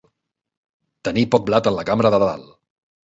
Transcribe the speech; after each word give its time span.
Tenir 1.07 1.25
poc 1.35 1.45
blat 1.51 1.69
en 1.73 1.77
la 1.81 1.85
cambra 1.91 2.13
de 2.17 2.21
dalt. 2.25 2.49